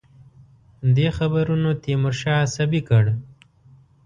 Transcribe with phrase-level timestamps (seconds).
[0.95, 3.03] دې خبرونو تیمورشاه عصبي کړ.